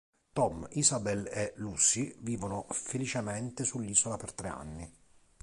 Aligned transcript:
Tom, 0.33 0.67
Isabel 0.71 1.27
e 1.31 1.53
Lucy 1.57 2.15
vivono 2.21 2.65
felicemente 2.71 3.63
sull'isola 3.63 4.17
per 4.17 4.33
tre 4.33 4.47
anni. 4.47 4.91